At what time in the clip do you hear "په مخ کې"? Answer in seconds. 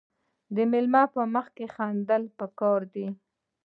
1.13-1.65